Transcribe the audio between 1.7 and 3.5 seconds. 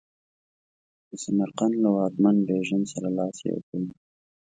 له واکمن بیژن سره لاس